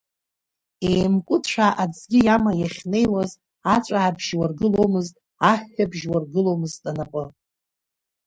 Еимкәыцәаа 0.91 1.77
аӡӷьы 1.83 2.19
иама 2.25 2.51
иахьнеиуаз, 2.55 3.31
аҵәаабжь 3.75 4.29
уаргыломызт, 4.39 5.15
аҳәҳәабжь 5.51 6.03
уаргыломызт 6.11 6.81
анапы. 6.89 7.23